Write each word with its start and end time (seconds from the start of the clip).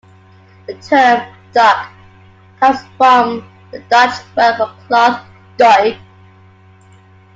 The 0.65 0.73
term 0.81 1.31
"duck" 1.53 1.91
comes 2.59 2.79
from 2.97 3.47
the 3.71 3.81
Dutch 3.81 4.15
word 4.35 4.55
for 4.57 4.87
cloth, 4.87 5.23
"doek". 5.57 5.97